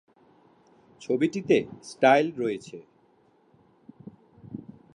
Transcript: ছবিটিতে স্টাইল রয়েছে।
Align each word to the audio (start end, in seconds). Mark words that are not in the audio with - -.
ছবিটিতে 1.01 1.57
স্টাইল 1.83 2.27
রয়েছে। 2.37 2.77